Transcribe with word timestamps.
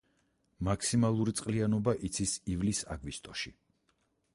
მაქსიმალური 0.67 1.35
წყლიანობა 1.41 1.95
იცის 2.09 2.37
ივლის-აგვისტოში. 2.55 3.57